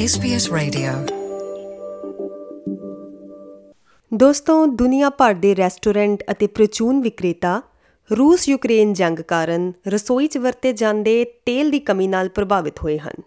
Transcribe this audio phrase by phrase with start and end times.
[0.00, 0.92] SBS Radio.
[4.14, 7.62] ਦੋਸਤੋ, ਦੁਨੀਆ ਭਰ ਦੇ ਰੈਸਟੋਰੈਂਟ ਅਤੇ ਪ੍ਰਚੂਨ ਵਿਕਰੇਤਾ
[8.18, 13.22] ਰੂਸ ਯੂਕਰੇਨ ਜੰਗ ਕਾਰਨ ਰਸੋਈ 'ਚ ਵਰਤੇ ਜਾਂਦੇ ਤੇਲ ਦੀ ਕਮੀ ਨਾਲ ਪ੍ਰਭਾਵਿਤ ਹੋਏ ਹਨ।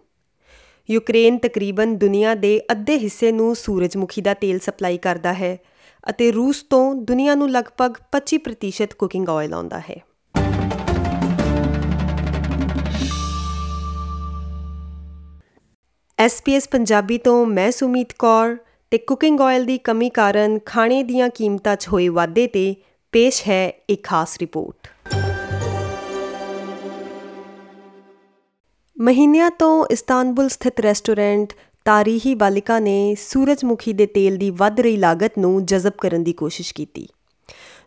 [0.90, 5.58] ਯੂਕਰੇਨ ਤਕਰੀਬਨ ਦੁਨੀਆ ਦੇ ਅੱਧੇ ਹਿੱਸੇ ਨੂੰ ਸੂਰਜਮੁਖੀ ਦਾ ਤੇਲ ਸਪਲਾਈ ਕਰਦਾ ਹੈ
[6.10, 10.13] ਅਤੇ ਰੂਸ ਤੋਂ ਦੁਨੀਆ ਨੂੰ ਲਗਭਗ 25% ਕੁਕਿੰਗ ਆਇਲ ਆਉਂਦਾ ਹੈ।
[16.22, 18.56] SPS ਪੰਜਾਬੀ ਤੋਂ ਮੈਂ ਸੁਮੀਤ ਕੌਰ
[18.90, 22.76] ਤੇ ਕੁਕਿੰਗ ਆਇਲ ਦੀ ਕਮੀ ਕਾਰਨ ਖਾਣੇ ਦੀਆਂ ਕੀਮਤਾਂ 'ਚ ਹੋਏ ਵਾਧੇ ਤੇ
[23.12, 24.88] ਪੇਸ਼ ਹੈ ਇੱਕ ਖਾਸ ਰਿਪੋਰਟ।
[29.00, 31.52] ਮਹੀਨਿਆਂ ਤੋਂ ਇਸਤਾਨਬੁਲ ਸਥਿਤ ਰੈਸਟੋਰੈਂਟ
[31.84, 36.74] ਤਾਰੀਹੀ ਬਾਲਿਕਾ ਨੇ ਸੂਰਜਮੁਖੀ ਦੇ ਤੇਲ ਦੀ ਵੱਧ ਰਹੀ ਲਾਗਤ ਨੂੰ ਜਜ਼ਬ ਕਰਨ ਦੀ ਕੋਸ਼ਿਸ਼
[36.74, 37.08] ਕੀਤੀ।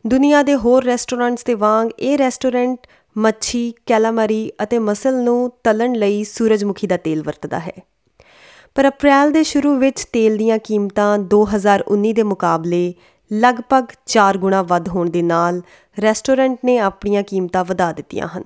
[0.08, 2.88] ਦੁਨੀਆ ਦੇ ਹੋਰ ਰੈਸਟੋਰੈਂਟਸ ਦੇ ਵਾਂਗ ਇਹ ਰੈਸਟੋਰੈਂਟ
[3.18, 7.97] ਮੱਛੀ, ਕੈਲਾਮਰੀ ਅਤੇ ਮਸਲ ਨੂੰ ਤਲਣ ਲਈ ਸੂਰਜਮੁਖੀ ਦਾ ਤੇਲ ਵਰਤਦਾ ਹੈ।
[8.78, 12.94] ਪਰ ਅਪ੍ਰੈਲ ਦੇ ਸ਼ੁਰੂ ਵਿੱਚ ਤੇਲ ਦੀਆਂ ਕੀਮਤਾਂ 2019 ਦੇ ਮੁਕਾਬਲੇ
[13.32, 15.62] ਲਗਭਗ 4 ਗੁਣਾ ਵੱਧ ਹੋਣ ਦੇ ਨਾਲ
[16.02, 18.44] ਰੈਸਟੋਰੈਂਟ ਨੇ ਆਪਣੀਆਂ ਕੀਮਤਾਂ ਵਧਾ ਦਿੱਤੀਆਂ ਹਨ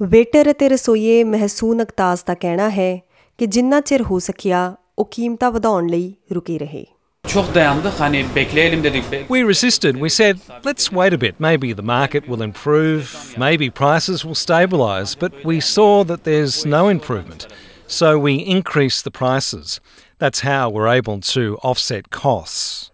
[0.00, 2.96] ਵੇਟਰ ਅਤੇ ਰਸੋਈਏ ਮਹਿਸੂਨ ਅਕਤਾਜ਼ ਦਾ ਕਹਿਣਾ ਹੈ
[3.38, 4.62] ਕਿ ਜਿੰਨਾ ਚਿਰ ਹੋ ਸਕਿਆ
[4.98, 6.84] ਉਹ ਕੀਮਤਾਂ ਵਧਾਉਣ ਲਈ ਰੁਕੇ ਰਹੇ
[7.24, 9.04] Çok dayandık hani bekleyelim dedik.
[9.10, 9.98] Be- We resisted.
[10.04, 11.36] We said, let's wait a bit.
[11.40, 13.12] Maybe the market will improve,
[13.44, 15.14] maybe prices will stabilise.
[15.20, 17.46] But we saw that there's no improvement.
[17.91, 19.79] So we increased the prices.
[20.19, 22.91] That's how we're able to offset costs.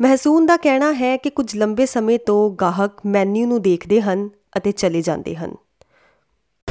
[0.00, 4.72] ਮਹਿਸੂਨ ਦਾ ਕਹਿਣਾ ਹੈ ਕਿ ਕੁਝ ਲੰਬੇ ਸਮੇਂ ਤੋਂ ਗਾਹਕ ਮੈਨੂ ਨੂੰ ਦੇਖਦੇ ਹਨ ਅਤੇ
[4.72, 5.54] ਚਲੇ ਜਾਂਦੇ ਹਨ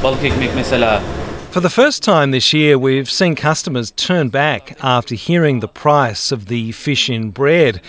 [0.04, 1.02] Balık ekmek mesela
[1.54, 6.32] For the first time this year, we've seen customers turn back after hearing the price
[6.38, 7.82] of the fish in bread.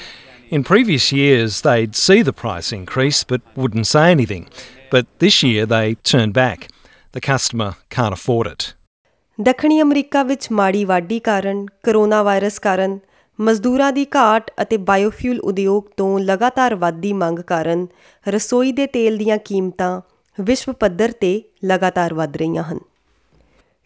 [0.51, 4.49] In previous years, they'd see the price increase but wouldn't say anything.
[4.91, 6.69] But this year, they turned back.
[7.13, 8.75] The customer can't afford it.
[9.42, 13.00] ਦੱਖਣੀ America ਵਿੱਚ ਮਾੜੀ ਵਾਢੀ ਕਾਰਨ, corona virus ਕਾਰਨ,
[13.40, 17.88] ਮਜ਼ਦੂਰਾਂ ਦੀ ਘਾਟ ਅਤੇ biofuel ਉਦਯੋਗ ਤੋਂ ਲਗਾਤਾਰ ਵੱਧਦੀ ਮੰਗ ਕਾਰਨ
[18.28, 20.02] ਰਸੋਈ ਦੇ ਤੇਲ ਦੀਆਂ ਕੀਮਤਾਂ
[20.42, 22.80] ਵਿਸ਼ਵ ਪੱਧਰ ਤੇ ਲਗਾਤਾਰ ਵੱਧ ਰਹੀਆਂ ਹਨ।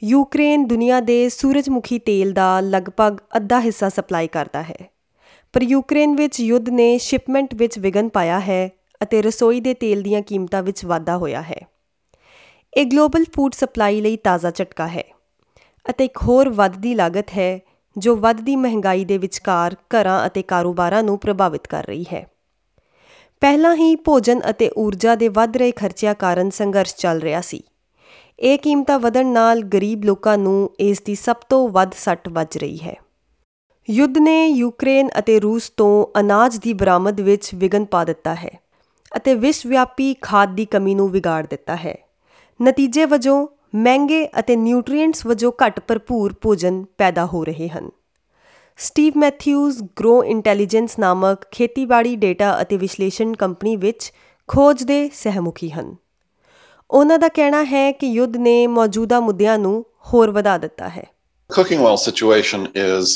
[0.04, 4.78] ਯੂਕਰੇਨ ਦੁਨੀਆ ਦੇ ਸੂਰਜਮੁਖੀ ਤੇਲ ਦਾ ਲਗਭਗ ਅੱਧਾ ਹਿੱਸਾ ਸਪਲਾਈ ਕਰਦਾ ਹੈ।
[5.54, 8.70] ਪਰ ਯੂਕਰੇਨ ਵਿੱਚ ਯੁੱਧ ਨੇ ਸ਼ਿਪਮੈਂਟ ਵਿੱਚ ਵਿਘਨ ਪਾਇਆ ਹੈ
[9.04, 11.68] ਅਤੇ ਰਸੋਈ ਦੇ ਤੇਲ ਦੀਆਂ ਕੀਮਤਾਂ ਵਿੱਚ ਵਾਧਾ ਹੋਇਆ ਹੈ।
[12.78, 15.04] ਇਹ ਗਲੋਬਲ ਫੂਡ ਸਪਲਾਈ ਲਈ ਤਾਜ਼ਾ ਝਟਕਾ ਹੈ।
[15.90, 17.60] ਅਤੇ ਇੱਕ ਹੋਰ ਵੱਧਦੀ ਲਾਗਤ ਹੈ,
[17.98, 22.26] ਜੋ ਵੱਧਦੀ ਮਹਿੰਗਾਈ ਦੇ ਵਿਚਕਾਰ ਘਰਾਂ ਅਤੇ ਕਾਰੋਬਾਰਾਂ ਨੂੰ ਪ੍ਰਭਾਵਿਤ ਕਰ ਰਹੀ ਹੈ।
[23.42, 27.64] ਪਹਿਲਾਂ ਹੀ ਭੋਜਨ ਅਤੇ ਊਰਜਾ ਦੇ ਵੱਧ ਰਹੇ ਖਰਚਿਆਂ ਕਾਰਨ ਸੰਘਰਸ਼ ਚੱਲ ਰਿਹਾ ਸੀ।
[28.40, 32.80] ਇਹ ਕੀਮਤਾਂ ਵਧਣ ਨਾਲ ਗਰੀਬ ਲੋਕਾਂ ਨੂੰ ਇਸ ਦੀ ਸਭ ਤੋਂ ਵੱਧ ਸੱਟ ਵੱਜ ਰਹੀ
[32.80, 32.96] ਹੈ।
[33.90, 38.60] ਯੁੱਧ ਨੇ ਯੂਕਰੇਨ ਅਤੇ ਰੂਸ ਤੋਂ ਅਨਾਜ ਦੀ ਬਰਾਮਦ ਵਿੱਚ ਵਿਘਨ ਪਾ ਦਿੱਤਾ ਹੈ
[39.18, 41.96] ਅਤੇ ਵਿਸ਼ਵ ਵਿਆਪੀ ਖਾਦ ਦੀ ਕਮੀ ਨੂੰ ਵਿਗਾੜ ਦਿੱਤਾ ਹੈ।
[42.60, 47.90] ਨਤੀਜੇ ਵਜੋਂ ਮਹਿੰਗੇ ਅਤੇ ਨਿਊਟ੍ਰੀਐਂਟਸ ਵਜੋਂ ਘੱਟ ਭਰਪੂਰ ਭੋਜਨ ਪੈਦਾ ਹੋ ਰਹੇ ਹਨ
[48.78, 54.12] ਸਟੀਵ ਮੈਥਿਊਜ਼ ਗਰੋ ਇੰਟੈਲੀਜੈਂਸ ਨਾਮਕ ਖੇਤੀਬਾੜੀ ਡੇਟਾ ਅਤੇ ਵਿਸ਼ਲੇਸ਼ਣ ਕੰਪਨੀ ਵਿੱਚ
[54.48, 55.96] ਖੋਜ ਦੇ ਸਹਿਮੁਖੀ ਹਨ
[56.90, 61.06] ਉਹਨਾਂ ਦਾ ਕਹਿਣਾ ਹੈ ਕਿ ਯੁੱਧ ਨੇ ਮੌਜੂਦਾ ਮੁੱਦਿਆਂ ਨੂੰ ਹੋਰ ਵਧਾ ਦਿੱਤਾ ਹੈ
[61.50, 63.14] cooking oil situation is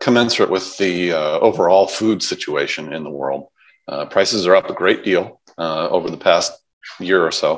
[0.00, 3.42] commensurate with the uh, overall food situation in the world.
[3.88, 5.24] Uh, prices are up a great deal
[5.58, 6.52] uh, over the past
[7.00, 7.50] year or so,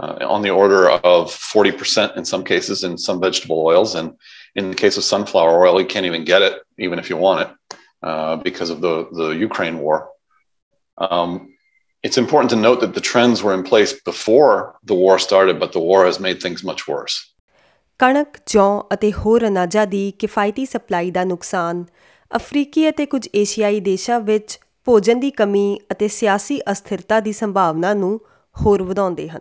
[0.00, 3.94] uh, on the order of 40% in some cases in some vegetable oils.
[3.94, 4.12] And
[4.54, 7.42] in the case of sunflower oil, you can't even get it, even if you want
[7.42, 10.08] it, uh, because of the, the Ukraine war.
[10.98, 11.54] Um,
[12.02, 15.72] it's important to note that the trends were in place before the war started, but
[15.72, 17.30] the war has made things much worse.
[17.98, 21.84] ਕਣਕ, ਜੌਂ ਅਤੇ ਹੋਰ ਅਨਾਜਾਂ ਦੀ ਕਿਫਾਇਤੀ supply ਦਾ ਨੁਕਸਾਨ
[22.36, 28.20] ਅਫਰੀਕੀ ਅਤੇ ਕੁਝ ਏਸ਼ੀਆਈ ਦੇਸ਼ਾਂ ਵਿੱਚ ਭੋਜਨ ਦੀ ਕਮੀ ਅਤੇ ਸਿਆਸੀ ਅਸਥਿਰਤਾ ਦੀ ਸੰਭਾਵਨਾ ਨੂੰ
[28.60, 29.40] ਹੋਰ ਵਧਾਉਂਦੇ ਹਨ।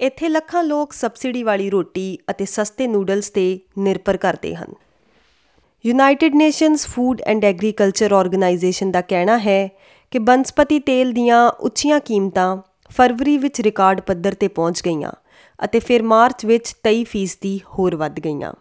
[0.00, 4.74] ਇੱਥੇ ਲੱਖਾਂ ਲੋਕ ਸਬਸਿਡੀ ਵਾਲੀ ਰੋਟੀ ਅਤੇ ਸਸਤੇ ਨੂਡਲਸ ਤੇ ਨਿਰਭਰ ਕਰਦੇ ਹਨ।
[5.84, 9.68] United Nations food and agriculture organisation ਦਾ ਕਹਿਣਾ ਹੈ
[10.10, 12.56] ਕਿ ਬਨਸਪਤੀ ਤੇਲ ਦੀਆਂ ਉੱਚੀਆਂ ਕੀਮਤਾਂ
[12.90, 15.12] ਫਰਵਰੀ ਵਿੱਚ ਰਿਕਾਰਡ ਪੱਧਰ ਤੇ ਪਹੁੰਚ ਗਈਆਂ
[15.64, 18.52] ਅਤੇ ਫਿਰ ਮਾਰਚ ਵਿੱਚ 23% ਹੋਰ ਵੱਧ ਗਈਆਂ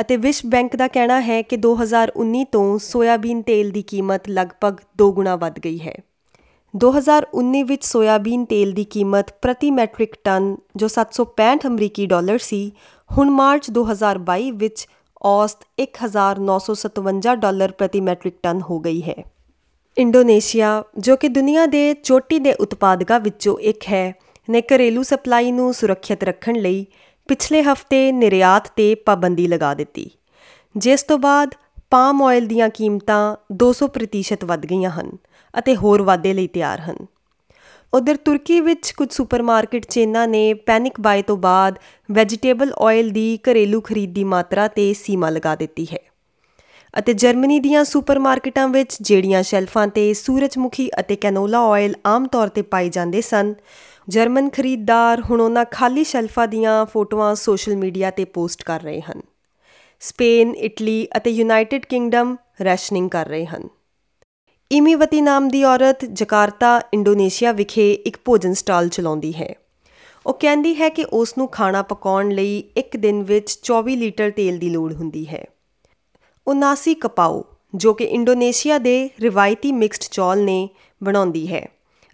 [0.00, 5.10] ਅਤੇ ਵਿਸ਼ਵ ਬੈਂਕ ਦਾ ਕਹਿਣਾ ਹੈ ਕਿ 2019 ਤੋਂ ਸੋਇਆਬੀਨ ਤੇਲ ਦੀ ਕੀਮਤ ਲਗਭਗ 2
[5.12, 5.94] ਗੁਣਾ ਵੱਧ ਗਈ ਹੈ
[6.76, 12.72] 2019 ਵਿੱਚ ਸੋਇਆਬੀਨ ਤੇਲ ਦੀ ਕੀਮਤ ਪ੍ਰਤੀ ਮੈਟ੍ਰਿਕ ਟਨ, ਜੋ 765 ਅਮਰੀਕੀ ਡਾਲਰ ਸੀ,
[13.10, 14.88] ਹੁਣ ਮਾਰਚ 2022 ਵਿੱਚ
[15.22, 19.24] ਔਸਤ 1957 ਡਾਲਰ ਪ੍ਰਤੀ ਮੈਟ੍ਰਿਕ ਟਨ ਹੋ ਗਈ ਹੈ।
[19.98, 24.14] ਇੰਡੋਨੇਸ਼ੀਆ, ਜੋ ਕਿ ਦੁਨੀਆ ਦੇ ਚੋਟੀ ਦੇ ਉਤਪਾਦਕਾਂ ਵਿੱਚੋਂ ਇੱਕ ਹੈ,
[24.50, 26.86] ਨੇ ਘਰੇਲੂ ਸਪਲਾਈ ਨੂੰ ਸੁਰੱਖਿਅਤ ਰੱਖਣ ਲਈ
[27.28, 30.10] ਪਿਛਲੇ ਹਫ਼ਤੇ ਨਿਰਯਾਤ ਤੇ ਪਾਬੰਦੀ ਲਗਾ ਦਿੱਤੀ।
[30.76, 31.54] ਜਿਸ ਤੋਂ ਬਾਅਦ
[31.90, 35.10] ਪਾਮ ਆਇਲ ਦੀਆਂ ਕੀਮਤਾਂ 200% ਵੱਧ ਗਈਆਂ ਹਨ।
[35.58, 36.96] ਅਤੇ ਹੋਰ ਵਾਧੇ ਲਈ ਤਿਆਰ ਹਨ।
[37.92, 41.78] ਉਧਰ ਤੁਰਕੀ ਵਿੱਚ ਕੁਝ ਸੁਪਰਮਾਰਕਟ ਚੇਨਾਂ ਨੇ ਪੈਨਿਕ ਬਾਏ ਤੋਂ ਬਾਅਦ
[42.12, 45.98] ਵੈਜੀਟੇਬਲ ਆਇਲ ਦੀ ਘਰੇਲੂ ਖਰੀਦ ਦੀ ਮਾਤਰਾ ਤੇ ਸੀਮਾ ਲਗਾ ਦਿੱਤੀ ਹੈ
[46.94, 52.62] ਅਤੇ ਜਰਮਨੀ ਦੀਆਂ ਸੁਪਰਮਾਰਕਟਾਂ ਵਿੱਚ ਜਿਹੜੀਆਂ ਸ਼ੈਲਫਾਂ ਤੇ ਸੂਰਜਮੁਖੀ ਅਤੇ ਕੈਨੋਲਾ ਆਇਲ ਆਮ ਤੌਰ ਤੇ
[52.62, 53.54] ਪਾਏ ਜਾਂਦੇ ਸਨ,
[54.08, 59.20] ਜਰਮਨ ਖਰੀਦਦਾਰ ਹੁਣ ਉਹਨਾਂ ਖਾਲੀ ਸ਼ੈਲਫਾਂ ਦੀਆਂ ਫੋਟੋਆਂ ਸੋਸ਼ਲ ਮੀਡੀਆ ਤੇ ਪੋਸਟ ਕਰ ਰਹੇ ਹਨ।
[60.00, 63.68] ਸਪੇਨ, ਇਟਲੀ ਅਤੇ ਯੂਨਾਈਟਿਡ ਕਿੰਗਡਮ ਰੈਸ਼ਨਿੰਗ ਕਰ ਰਹੇ ਹਨ।
[64.72, 69.54] ਇਮੀਵਤੀ ਨਾਮ ਦੀ ਔਰਤ ਜਕਾਰਤਾ, ਇੰਡੋਨੇਸ਼ੀਆ ਵਿਖੇ ਇੱਕ ਭੋਜਨ ਸਟਾਲ ਚਲਾਉਂਦੀ ਹੈ।
[70.26, 74.58] ਉਹ ਕਹਿੰਦੀ ਹੈ ਕਿ ਉਸ ਨੂੰ ਖਾਣਾ ਪਕਾਉਣ ਲਈ ਇੱਕ ਦਿਨ ਵਿੱਚ 24 ਲੀਟਰ ਤੇਲ
[74.58, 75.44] ਦੀ ਲੋੜ ਹੁੰਦੀ ਹੈ।
[76.46, 80.68] ਉਹ ਨਾਸੀ ਕਪਾਓ, ਜੋ ਕਿ ਇੰਡੋਨੇਸ਼ੀਆ ਦੇ ਰਿਵਾਇਤੀ ਮਿਕਸਡ ਚੌਲ ਨੇ,
[81.02, 81.68] ਬਣਾਉਂਦੀ ਹੈ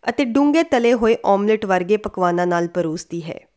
[0.08, 3.48] ਅਤੇ ਡੂੰਘੇ ਤਲੇ ਹੋਏ ਆਮਲੇਟ ਵਰਗੇ ਪਕਵਾਨਾਂ ਨਾਲ ਪਰੋਸਦੀ ਹੈ।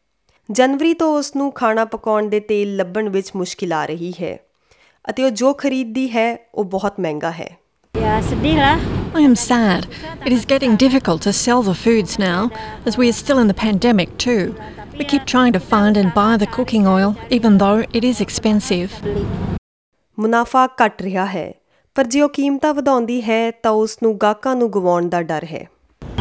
[0.51, 4.39] ਜਨਵਰੀ ਤੋਂ ਉਸ ਨੂੰ ਖਾਣਾ ਪਕਾਉਣ ਦੇ ਤੇਲ ਲੱਭਣ ਵਿੱਚ ਮੁਸ਼ਕਿਲ ਆ ਰਹੀ ਹੈ
[5.09, 7.64] ਅਤੇ ਉਹ ਜੋ ਖਰੀਦਦੀ ਹੈ, ਉਹ ਬਹੁਤ ਮਹਿੰਗਾ ਹੈ।
[8.14, 8.78] Ya sedih lah.
[9.18, 9.90] I am sad.
[10.24, 12.50] It is getting difficult to sell the foods now,
[12.86, 14.54] as we are still in the pandemic too.
[14.96, 18.94] We keep trying to find and buy the cooking oil, even though it is expensive.
[20.18, 21.52] ਮੁਨਾਫਾ ਘਟ ਰਿਹਾ ਹੈ
[21.94, 25.66] ਪਰ ਜੇ ਉਹ ਕੀਮਤਾਂ ਵਧਾਉਂਦੀ ਹੈ ਤਾਂ ਉਸ ਨੂੰ ਗਾਹਕਾਂ ਨੂੰ ਗਵਾਉਣ ਦਾ ਡਰ ਹੈ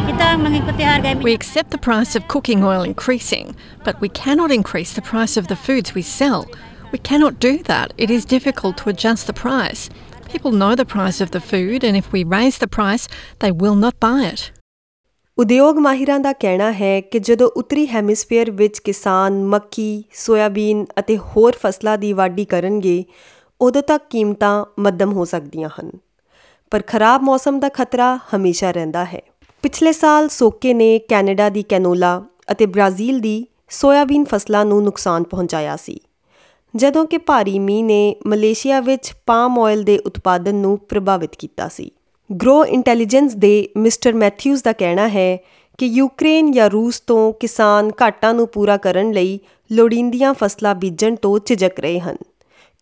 [0.10, 3.54] Kita mengikuti harga We accept the price of cooking oil increasing,
[3.88, 6.46] but we cannot increase the price of the foods we sell.
[6.94, 7.94] We cannot do that.
[8.06, 9.84] It is difficult to adjust the price.
[10.35, 13.05] People know the price of the food, and if we raise the price,
[13.45, 14.63] they will not buy it.
[15.39, 21.53] ਉਦਯੋਗ ਮਾਹਿਰਾਂ ਦਾ ਕਹਿਣਾ ਹੈ ਕਿ ਜਦੋਂ ਉੱਤਰੀ ਹੈਮਿਸਫੇਅਰ ਵਿੱਚ ਕਿਸਾਨ ਮੱਕੀ, ਸੋਇਆਬੀਨ ਅਤੇ ਹੋਰ
[21.63, 23.05] ਫਸਲਾਂ ਦੀ ਵਾਢੀ ਕਰਨਗੇ
[23.61, 25.91] ਉਦੋਂ ਤੱਕ ਕੀਮਤਾਂ ਮੱਧਮ ਹੋ ਸਕਦੀਆਂ ਹਨ।
[26.71, 29.21] ਪਰ ਖਰਾਬ ਮੌਸਮ ਦਾ ਖਤਰਾ ਹਮੇਸ਼ਾ ਰਹਿੰਦਾ ਹੈ।
[29.63, 35.77] ਪਿਛਲੇ ਸਾਲ ਸੋਕੇ ਨੇ ਕੈਨੇਡਾ ਦੀ ਕੈਨੋਲਾ ਅਤੇ ਬ੍ਰਾਜ਼ੀਲ ਦੀ ਸੋਇਆਬੀਨ ਫਸਲਾਂ ਨੂੰ ਨੁਕਸਾਨ ਪਹੁੰਚਾਇਆ
[35.77, 36.01] ਸੀ।
[36.77, 41.91] ਜਦੋਂ ਕਿ ਭਾਰੀ ਮੀਂਹ ਨੇ ਮਲੇਸ਼ੀਆ ਵਿੱਚ ਪਾਮ ਆਇਲ ਦੇ ਉਤਪਾਦਨ ਨੂੰ ਪ੍ਰਭਾਵਿਤ ਕੀਤਾ ਸੀ
[42.31, 45.37] ਗਰੋ ਇੰਟੈਲੀਜੈਂਸ ਦੇ ਮਿਸਟਰ ਮੈਥਿਊਜ਼ ਦਾ ਕਹਿਣਾ ਹੈ
[45.79, 49.39] ਕਿ ਯੂਕਰੇਨ ਜਾਂ ਰੂਸ ਤੋਂ ਕਿਸਾਨ ਘਾਟਾਂ ਨੂੰ ਪੂਰਾ ਕਰਨ ਲਈ
[49.71, 52.17] ਲੋੜੀਂਦੀਆਂ ਫਸਲਾਂ ਬੀਜਣ ਤੋਂ ਝਿਜਕ ਰਹੇ ਹਨ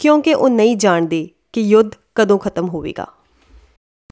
[0.01, 3.07] ਕਿਉਂਕਿ ਉਹ ਨਹੀਂ ਜਾਣਦੇ ਕਿ ਯੁੱਧ ਕਦੋਂ ਖਤਮ ਹੋਵੇਗਾ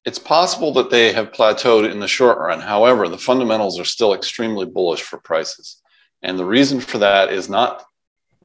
[0.05, 2.61] It's possible that they have plateaued in the short run.
[2.61, 5.67] However, the fundamentals are still extremely bullish for prices.
[6.23, 7.83] And the reason for that is not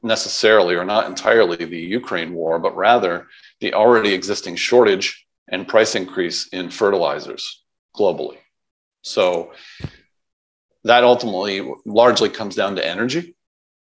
[0.03, 3.27] necessarily or not entirely the Ukraine war, but rather
[3.59, 7.63] the already existing shortage and price increase in fertilizers
[7.95, 8.37] globally.
[9.01, 9.53] So
[10.83, 13.35] that ultimately largely comes down to energy.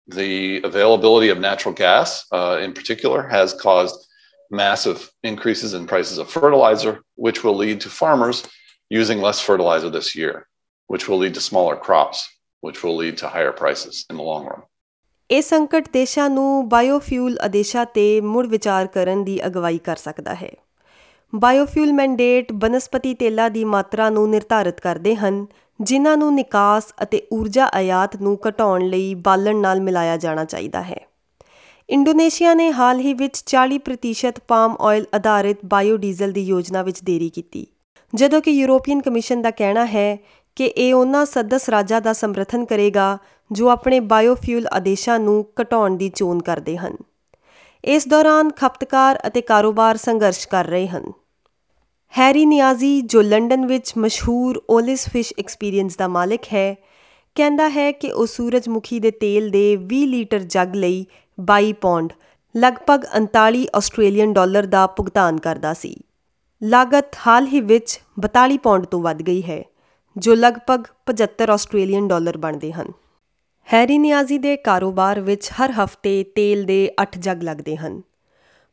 [0.07, 4.07] The availability of natural gas, uh, in particular, has caused
[4.51, 8.47] massive increases in prices of fertilizer, which will lead to farmers
[8.89, 10.47] using less fertilizer this year,
[10.87, 12.29] which will lead to smaller crops,
[12.61, 14.61] which will lead to higher prices in the long run.
[15.31, 20.51] ਇਹ ਸੰਕਟ ਦੇਸ਼ਾਂ ਨੂੰ biofuel ਆਦੇਸ਼ਾਂ ਤੇ ਮੁੜ ਵਿਚਾਰ ਕਰਨ ਦੀ ਅਗਵਾਈ ਕਰ ਸਕਦਾ ਹੈ।
[21.35, 25.45] ਬਾਇਓਫਿਊਲ ਮੈਂਡੇਟ ਬਨਸਪਤੀ ਤੇਲਾਂ ਦੀ ਮਾਤਰਾ ਨੂੰ ਨਿਰਧਾਰਿਤ ਕਰਦੇ ਹਨ,
[25.81, 31.07] ਜਿਨ੍ਹਾਂ ਨੂੰ ਨਿਕਾਸ ਅਤੇ ਊਰਜਾ ਆਯਾਤ ਨੂੰ ਘਟਾਉਣ ਲਈ ਬਾਲਣ ਨਾਲ ਮਿਲਾਇਆ ਜਾਣਾ ਚਾਹੀਦਾ ਹੈ।
[31.89, 37.67] ਇੰਡੋਨੇਸ਼ੀਆ ਨੇ ਹਾਲ ਹੀ ਵਿੱਚ 40% ਪਾਮ ਆਇਲ ਆਧਾਰਿਤ ਬਾਇਓਡੀਜ਼ਲ ਦੀ ਯੋਜਨਾ ਵਿੱਚ ਦੇਰੀ ਕੀਤੀ।
[38.15, 40.17] ਜਦੋਂ ਕਿ ਯੂਰੋਪੀਅਨ ਕਮਿਸ਼ਨ ਦਾ ਕਹਿਣਾ ਹੈ
[40.55, 43.17] ਕਿ ਇਹ ਉਹਨਾਂ ਸਦਸ ਰਾਜਾਂ ਦਾ ਸਮਰਥਨ ਕਰੇਗਾ
[43.51, 46.95] ਜੋ ਆਪਣੇ ਬਾਇਓਫਿਊਲ ਆਦੇਸ਼ਾਂ ਨੂੰ ਘਟਾਉਣ ਦੀ ਚੋਣ ਕਰਦੇ ਹਨ।
[47.83, 51.11] ਇਸ ਦੌਰਾਨ ਖਪਤਕਾਰ ਅਤੇ ਕਾਰੋਬਾਰ ਸੰਘਰਸ਼ ਕਰ ਰਹੇ ਹਨ।
[52.17, 56.75] ਹੈਰੀ ਨਿਆਜ਼ੀ, ਜੋ ਲੰਡਨ ਵਿੱਚ ਮਸ਼ਹੂਰ ਓਲਿਸ ਫਿਸ਼ ਐਕਸਪੀਰੀਅੰਸ ਦਾ ਮਾਲਕ ਹੈ,
[57.35, 61.05] ਕਹਿੰਦਾ ਹੈ ਕਿ ਉਹ ਸੂਰਜਮੁਖੀ ਦੇ ਤੇਲ ਦੇ 20 ਲੀਟਰ ਜੱਗ ਲਈ
[61.39, 62.13] 22 ਪੌਂਡ,
[62.57, 65.95] ਲਗਭਗ 39 ਆਸਟ੍ਰੇਲੀਅਨ ਡਾਲਰ ਦਾ ਭੁਗਤਾਨ ਕਰਦਾ ਸੀ।
[66.63, 69.63] ਲਾਗਤ ਹਾਲ ਹੀ ਵਿੱਚ 42 ਪੌਂਡ ਤੋਂ ਵੱਧ ਗਈ ਹੈ,
[70.17, 72.87] ਜੋ ਲਗਭਗ 75 ਆਸਟ੍ਰੇਲੀਅਨ ਡਾਲਰ ਬਣਦੇ ਹਨ।
[73.67, 78.01] ਹੈਰੀ ਨਿਆਜ਼ੀ ਦੇ ਕਾਰੋਬਾਰ ਵਿੱਚ ਹਰ ਹਫ਼ਤੇ ਤੇਲ ਦੇ 8 ਜੱਗ ਲੱਗਦੇ ਹਨ।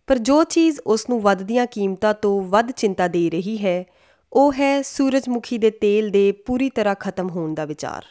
[0.06, 3.84] ਪਰ ਜੋ ਚੀਜ਼ ਉਸ ਨੂੰ ਵੱਧਦੀਆਂ ਕੀਮਤਾਂ ਤੋਂ ਵੱਧ ਚਿੰਤਾ ਦੇ ਰਹੀ ਹੈ,
[4.32, 8.04] ਉਹ ਹੈ ਸੂਰਜਮੁਖੀ ਦੇ ਤੇਲ ਦੇ ਪੂਰੀ ਤਰ੍ਹਾਂ ਖਤਮ ਹੋਣ ਦਾ ਵਿਚਾਰ।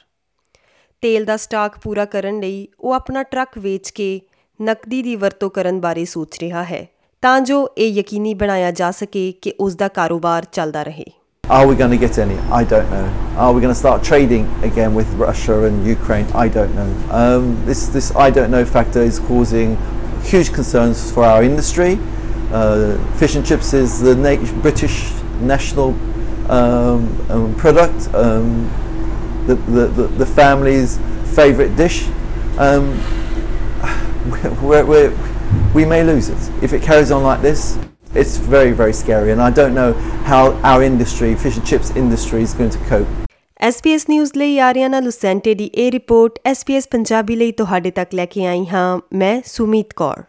[1.03, 4.21] ਤੇਲ ਦਾ ਸਟਾਕ ਪੂਰਾ ਕਰਨ ਲਈ ਉਹ ਆਪਣਾ ਟਰੱਕ ਵੇਚ ਕੇ
[4.59, 6.87] ਨਕਦੀ ਦੀ ਵਰਤੋਂ ਕਰਨ ਬਾਰੇ ਸੋਚ ਰਿਹਾ ਹੈ,
[7.21, 11.05] ਤਾਂ ਜੋ ਇਹ ਯਕੀਨੀ ਬਣਾਇਆ ਜਾ ਸਕੇ ਕਿ ਉਸ ਦਾ ਕਾਰੋਬਾਰ ਚੱਲਦਾ ਰਹੇ।
[11.51, 12.37] Are we going to get any?
[12.49, 13.35] I don't know.
[13.35, 16.25] Are we going to start trading again with Russia and Ukraine?
[16.27, 17.07] I don't know.
[17.11, 19.75] Um, this this I don't know factor is causing
[20.23, 21.99] huge concerns for our industry.
[22.53, 25.89] Uh, fish and chips is the na- British national
[26.49, 28.69] um, um, product, um,
[29.45, 30.99] the, the, the, the family's
[31.35, 32.07] favourite dish.
[32.59, 32.97] Um,
[34.61, 37.77] we're, we're, we may lose it if it carries on like this.
[38.13, 39.93] It's very, very scary, and I don't know
[40.25, 43.07] how our industry, fish and chips industry, is going to cope.
[43.59, 48.45] SBS news ਲਈ Ariana ਲੁਸੈਂਟੇ ਦੀ ਇਹ report SBS Punjabi ਲਈ ਤੁਹਾਡੇ ਤੱਕ ਲੈ ਕੇ
[48.45, 50.23] ਆਈ ਹਾਂ ਮੈਂ Sumeet Kaur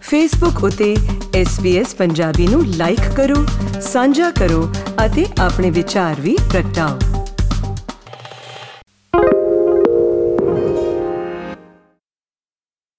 [0.00, 0.94] Facebook ਉਤੇ
[1.42, 3.44] SBS ਪੰਜਾਬੀ ਨੂੰ ਲਾਈਕ ਕਰੋ
[3.80, 4.68] ਸਾਂਝਾ ਕਰੋ
[5.06, 7.09] ਅਤੇ ਆਪਣੇ ਵਿਚਾਰ ਵੀ ਪ੍ਰਗਟਾਓ